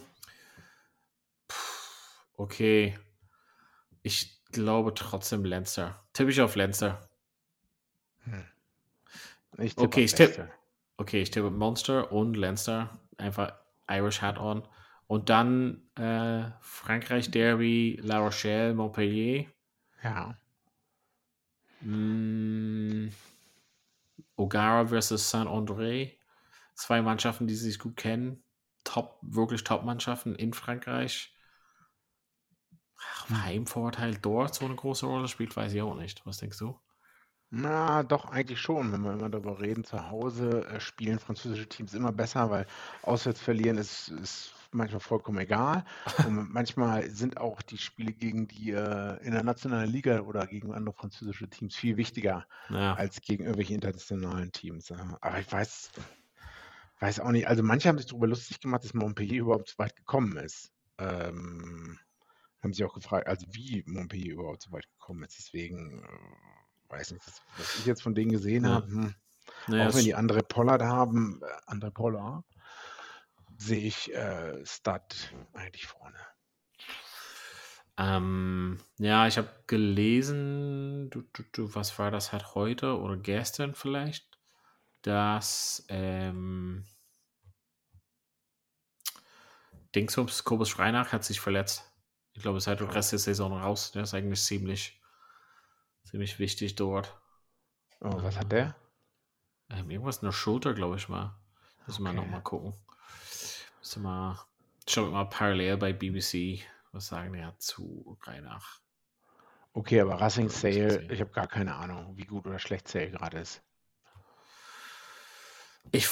Okay. 2.36 2.98
Ich 4.04 4.40
glaube 4.52 4.94
trotzdem 4.94 5.44
Leinster. 5.44 6.04
Tippe 6.12 6.30
ich 6.30 6.40
auf 6.40 6.54
Leinster. 6.54 7.08
Hm. 8.24 8.44
Ich 9.58 9.78
Okay, 9.78 10.00
auf 10.00 10.04
ich 10.04 10.14
tipp- 10.14 10.36
Leicester. 10.36 10.50
Okay, 10.96 11.22
ich 11.22 11.30
tippe 11.30 11.50
Monster 11.50 12.12
und 12.12 12.34
Leinster. 12.34 13.00
Einfach 13.18 13.52
Irish 13.90 14.22
Hat 14.22 14.38
on. 14.38 14.66
Und 15.06 15.28
dann 15.28 15.82
äh, 15.96 16.50
Frankreich 16.60 17.30
Derby, 17.30 17.98
La 18.02 18.18
Rochelle, 18.18 18.74
Montpellier. 18.74 19.46
Ja. 20.02 20.38
Mm, 21.82 23.10
O'Gara 24.36 24.86
versus 24.86 25.28
Saint-André. 25.28 26.12
Zwei 26.74 27.02
Mannschaften, 27.02 27.46
die 27.46 27.54
sich 27.54 27.78
gut 27.78 27.96
kennen. 27.96 28.42
Top, 28.84 29.18
wirklich 29.22 29.64
Top-Mannschaften 29.64 30.34
in 30.36 30.52
Frankreich. 30.52 31.33
Ach, 33.12 33.30
Heimvorteil 33.44 34.16
dort 34.16 34.54
so 34.54 34.64
eine 34.64 34.76
große 34.76 35.06
Rolle 35.06 35.28
spielt, 35.28 35.56
weiß 35.56 35.72
ich 35.72 35.82
auch 35.82 35.96
nicht. 35.96 36.24
Was 36.26 36.38
denkst 36.38 36.58
du? 36.58 36.78
Na, 37.56 38.02
doch, 38.02 38.24
eigentlich 38.26 38.60
schon, 38.60 38.90
wenn 38.92 39.02
wir 39.02 39.12
immer 39.12 39.28
darüber 39.28 39.60
reden. 39.60 39.84
Zu 39.84 40.10
Hause 40.10 40.66
äh, 40.66 40.80
spielen 40.80 41.20
französische 41.20 41.68
Teams 41.68 41.94
immer 41.94 42.10
besser, 42.10 42.50
weil 42.50 42.66
auswärts 43.02 43.40
verlieren 43.40 43.78
ist, 43.78 44.08
ist 44.08 44.52
manchmal 44.72 45.00
vollkommen 45.00 45.38
egal. 45.38 45.84
Und 46.26 46.52
manchmal 46.52 47.08
sind 47.10 47.38
auch 47.38 47.62
die 47.62 47.78
Spiele 47.78 48.12
gegen 48.12 48.48
die 48.48 48.72
äh, 48.72 49.24
in 49.24 49.32
der 49.32 49.44
nationalen 49.44 49.88
Liga 49.88 50.20
oder 50.22 50.46
gegen 50.48 50.74
andere 50.74 50.96
französische 50.96 51.48
Teams 51.48 51.76
viel 51.76 51.96
wichtiger 51.96 52.44
Ja, 52.70 52.94
als 52.94 53.20
gegen 53.20 53.44
irgendwelche 53.44 53.74
internationalen 53.74 54.50
Teams. 54.50 54.90
Aber 54.90 55.38
ich 55.38 55.52
weiß, 55.52 55.92
weiß 56.98 57.20
auch 57.20 57.30
nicht. 57.30 57.46
Also 57.46 57.62
manche 57.62 57.88
haben 57.88 57.98
sich 57.98 58.08
darüber 58.08 58.26
lustig 58.26 58.58
gemacht, 58.58 58.82
dass 58.82 58.94
Montpellier 58.94 59.42
überhaupt 59.42 59.68
so 59.68 59.78
weit 59.78 59.94
gekommen 59.94 60.36
ist. 60.38 60.72
Ähm, 60.98 62.00
haben 62.64 62.72
sich 62.72 62.84
auch 62.84 62.94
gefragt, 62.94 63.26
also 63.28 63.46
wie 63.52 63.82
Montpellier 63.86 64.34
überhaupt 64.34 64.62
so 64.62 64.72
weit 64.72 64.88
gekommen 64.90 65.22
ist. 65.24 65.38
Deswegen 65.38 66.02
äh, 66.04 66.92
weiß 66.92 67.12
nicht, 67.12 67.26
das, 67.26 67.42
was 67.56 67.74
ich 67.74 67.84
jetzt 67.86 68.02
von 68.02 68.14
denen 68.14 68.32
gesehen 68.32 68.66
Ja. 68.66 68.68
habe. 68.68 68.86
Hm, 68.88 69.14
naja, 69.66 69.88
auch 69.88 69.94
wenn 69.94 70.04
die 70.04 70.14
andere 70.14 70.42
Pollard 70.42 70.82
haben, 70.82 71.40
äh, 71.42 71.46
andere 71.66 71.90
Pollard, 71.92 72.44
sehe 73.56 73.80
ich 73.86 74.12
äh, 74.14 74.64
Stud 74.66 75.34
eigentlich 75.54 75.86
vorne. 75.86 76.18
ähm, 77.96 78.78
ja, 78.98 79.26
ich 79.28 79.38
habe 79.38 79.48
gelesen, 79.66 81.10
du, 81.10 81.22
du, 81.32 81.42
du, 81.52 81.74
was 81.74 81.98
war 81.98 82.10
das 82.10 82.32
halt 82.32 82.54
heute 82.54 82.98
oder 82.98 83.16
gestern 83.16 83.74
vielleicht, 83.74 84.38
dass 85.02 85.84
ähm, 85.88 86.84
Dingsbums, 89.94 90.44
Kobus 90.44 90.68
Schreinach 90.68 91.12
hat 91.12 91.24
sich 91.24 91.40
verletzt. 91.40 91.90
Ich 92.34 92.42
glaube, 92.42 92.58
es 92.58 92.64
ist 92.64 92.68
halt 92.68 92.80
den 92.80 92.90
Rest 92.90 93.12
der 93.12 93.18
Saison 93.18 93.52
raus. 93.52 93.92
Der 93.92 94.02
ist 94.02 94.14
eigentlich 94.14 94.42
ziemlich, 94.42 95.00
ziemlich 96.04 96.38
wichtig 96.38 96.76
dort. 96.76 97.14
Oh, 98.00 98.22
was 98.22 98.36
hat 98.38 98.52
der? 98.52 98.76
Ähm, 99.68 99.90
irgendwas 99.90 100.18
in 100.22 100.26
der 100.26 100.32
Schulter, 100.32 100.72
glaube 100.72 100.96
ich 100.96 101.10
mal. 101.10 101.36
Müssen 101.86 102.02
wir 102.04 102.12
Okay. 102.12 102.14
noch 102.14 102.26
mal 102.26 102.40
gucken. 102.40 102.72
Müssen 103.78 104.02
wir 104.02 104.08
mal, 104.08 104.46
schauen 104.88 105.06
wir 105.06 105.12
mal 105.12 105.24
parallel 105.26 105.76
bei 105.76 105.92
BBC. 105.92 106.60
Was 106.92 107.06
sagen 107.08 107.32
die 107.34 107.38
ja 107.38 107.54
zu 107.58 108.18
Reinach? 108.22 108.80
Okay, 109.74 110.00
aber 110.00 110.20
Racing 110.20 110.48
Sale, 110.48 111.02
ich 111.12 111.20
habe 111.20 111.30
gar 111.30 111.46
keine 111.46 111.74
Ahnung, 111.74 112.16
wie 112.16 112.24
gut 112.24 112.46
oder 112.46 112.58
schlecht 112.58 112.88
Sale 112.88 113.10
gerade 113.10 113.38
ist. 113.40 113.62
Ich, 115.92 116.06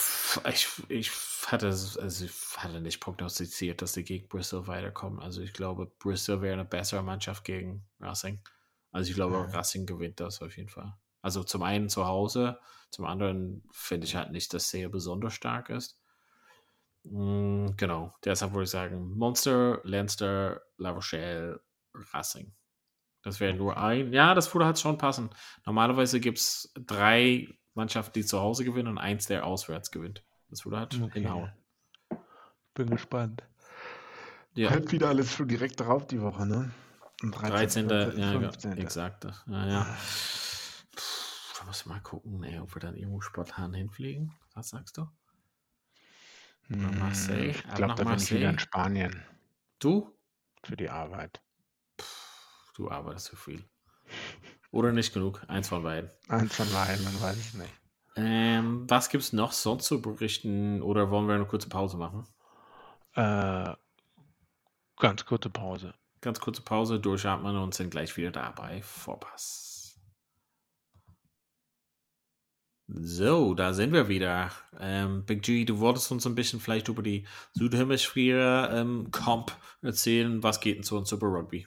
ich, 0.48 0.68
ich, 0.88 1.10
hatte, 1.46 1.66
also 1.66 2.24
ich 2.24 2.32
hatte 2.56 2.80
nicht 2.80 3.00
prognostiziert, 3.00 3.82
dass 3.82 3.92
die 3.92 4.04
gegen 4.04 4.28
Bristol 4.28 4.66
weiterkommen. 4.66 5.20
Also 5.20 5.40
ich 5.42 5.52
glaube, 5.52 5.86
Bristol 5.98 6.40
wäre 6.42 6.54
eine 6.54 6.64
bessere 6.64 7.02
Mannschaft 7.02 7.44
gegen 7.44 7.86
Racing. 8.00 8.40
Also 8.90 9.10
ich 9.10 9.14
glaube, 9.16 9.36
Ja. 9.36 9.44
Racing 9.56 9.86
gewinnt 9.86 10.20
das 10.20 10.42
auf 10.42 10.56
jeden 10.56 10.68
Fall. 10.68 10.94
Also 11.22 11.44
zum 11.44 11.62
einen 11.62 11.88
zu 11.88 12.06
Hause, 12.06 12.58
zum 12.90 13.06
anderen 13.06 13.62
finde 13.72 14.06
ich 14.06 14.16
halt 14.16 14.32
nicht, 14.32 14.52
dass 14.54 14.70
Sale 14.70 14.88
besonders 14.88 15.34
stark 15.34 15.70
ist. 15.70 15.98
Mm, 17.04 17.70
Genau, 17.76 18.12
deshalb 18.24 18.52
würde 18.52 18.64
ich 18.64 18.70
sagen, 18.70 19.10
Monster, 19.16 19.80
Leinster, 19.84 20.62
La 20.76 20.90
Rochelle, 20.90 21.60
Racing. 22.12 22.52
Das 23.22 23.40
wäre 23.40 23.54
nur 23.54 23.76
ein. 23.76 24.12
Ja, 24.12 24.34
das 24.34 24.52
würde 24.54 24.66
halt 24.66 24.78
schon 24.78 24.98
passen. 24.98 25.30
Normalerweise 25.66 26.20
gibt 26.20 26.38
es 26.38 26.72
drei 26.76 27.48
Mannschaften, 27.74 28.12
die 28.14 28.24
zu 28.24 28.40
Hause 28.40 28.64
gewinnen 28.64 28.88
und 28.88 28.98
eins, 28.98 29.26
der 29.26 29.46
auswärts 29.46 29.90
gewinnt. 29.90 30.22
Das 30.50 30.64
würde 30.64 30.78
halt 30.78 30.94
hinhauen. 31.12 31.52
Bin 32.74 32.90
gespannt. 32.90 33.42
Ja, 34.54 34.70
Halt 34.70 34.92
wieder 34.92 35.08
alles 35.08 35.32
schon 35.32 35.48
direkt 35.48 35.80
drauf 35.80 36.06
die 36.06 36.20
Woche, 36.20 36.46
ne? 36.46 36.70
Am 37.22 37.32
13. 37.32 37.88
14., 37.88 38.18
Ja, 38.18 38.30
15.. 38.32 38.72
exakt. 38.78 39.24
Ja, 39.46 39.66
ja. 39.66 39.84
Puh, 40.94 41.58
Da 41.60 41.64
muss 41.66 41.80
ich 41.80 41.86
mal 41.86 42.00
gucken, 42.00 42.42
ey, 42.44 42.58
ob 42.58 42.74
wir 42.74 42.80
dann 42.80 42.94
irgendwo 42.96 43.20
spontan 43.22 43.72
hinfliegen. 43.72 44.34
Was 44.54 44.70
sagst 44.70 44.98
du? 44.98 45.08
Hm, 46.68 46.98
Marseille, 46.98 47.50
Ich 47.50 47.64
ab 47.66 47.76
glaube, 47.76 47.94
da 47.94 48.04
bin 48.04 48.18
ich 48.18 48.30
wieder 48.32 48.50
in. 48.50 48.58
Spanien 48.58 49.22
Du? 49.78 50.14
für 50.64 50.76
die 50.76 50.90
Arbeit. 50.90 51.40
Du 52.74 52.90
arbeitest 52.90 53.26
zu 53.26 53.36
viel. 53.36 53.64
Oder 54.72 54.90
nicht 54.90 55.14
genug. 55.14 55.40
Eins 55.48 55.68
von 55.68 55.84
beiden. 55.84 56.10
Eins 56.28 56.56
von 56.56 56.68
beiden, 56.72 57.04
man 57.04 57.20
weiß 57.20 57.36
es 57.36 57.54
nicht. 57.54 57.70
Ähm, 58.16 58.84
was 58.88 59.08
gibt 59.10 59.22
es 59.22 59.32
noch 59.32 59.52
sonst 59.52 59.86
zu 59.86 60.02
berichten? 60.02 60.82
Oder 60.82 61.10
wollen 61.10 61.28
wir 61.28 61.34
eine 61.36 61.46
kurze 61.46 61.68
Pause 61.68 61.96
machen? 61.96 62.26
Äh, 63.14 63.74
ganz 64.98 65.24
kurze 65.24 65.50
Pause. 65.50 65.94
ganz 66.22 66.40
kurze 66.40 66.62
Pause, 66.62 67.00
durchatmen 67.00 67.56
und 67.56 67.74
sind 67.74 67.90
gleich 67.90 68.16
wieder 68.16 68.30
da 68.30 68.50
bei 68.52 68.80
Vorpass. 68.82 69.98
So, 72.88 73.54
da 73.54 73.72
sind 73.72 73.92
wir 73.92 74.08
wieder. 74.08 74.50
Ähm, 74.78 75.24
Big 75.24 75.42
G, 75.42 75.64
du 75.64 75.78
wolltest 75.78 76.10
uns 76.12 76.26
ein 76.26 76.34
bisschen 76.34 76.60
vielleicht 76.60 76.88
über 76.88 77.02
die 77.02 77.26
Südhemisphäre 77.54 78.70
ähm, 78.72 79.10
Comp 79.10 79.52
erzählen. 79.80 80.42
Was 80.42 80.60
geht 80.60 80.76
denn 80.76 80.82
zu 80.84 80.96
uns 80.96 81.08
Super 81.08 81.26
Rugby? 81.26 81.66